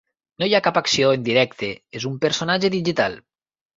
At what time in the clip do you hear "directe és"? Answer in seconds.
1.29-2.07